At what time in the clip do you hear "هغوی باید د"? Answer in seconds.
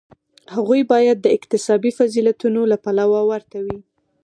0.55-1.27